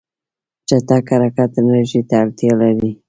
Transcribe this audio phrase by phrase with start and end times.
[0.67, 2.91] چټک حرکت انرژي ته اړتیا لري.